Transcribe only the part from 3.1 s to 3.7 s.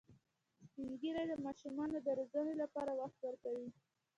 ورکوي